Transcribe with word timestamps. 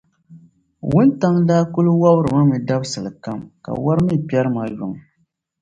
Wuntaŋ’ 0.91 1.35
daa 1.47 1.63
kul 1.73 1.87
wɔbiri 2.01 2.29
ma 2.35 2.41
mi 2.49 2.57
dabisili 2.67 3.11
kam, 3.23 3.39
ka 3.63 3.69
wari 3.83 4.01
mi 4.07 4.15
kpɛri 4.25 4.49
ma 4.55 4.61
yuŋ. 4.77 4.93